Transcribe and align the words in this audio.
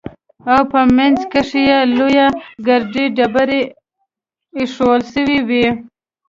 او 0.53 0.61
په 0.71 0.81
منځ 0.97 1.19
کښې 1.31 1.61
يې 1.69 1.79
لويې 1.97 2.27
ګردې 2.67 3.05
ډبرې 3.15 3.61
ايښوول 4.57 5.01
سوې 5.13 5.39
وې. 5.47 5.65